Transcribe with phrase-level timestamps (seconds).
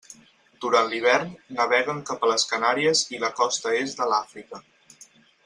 [0.63, 4.65] Durant l'hivern naveguen cap a les Canàries i la costa est de l'Àfrica.